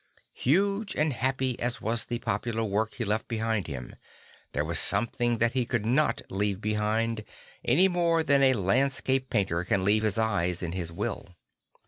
[0.33, 3.95] Huge and happy as was the popular work he left behind him,
[4.51, 7.23] there was something that he could not leave behind,
[7.63, 11.35] any more than a land scape painter can leave his eyes in his will.